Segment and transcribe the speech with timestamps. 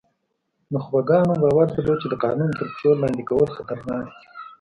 [0.73, 4.21] نخبګانو باور درلود چې د قانون تر پښو لاندې کول خطرناک دي.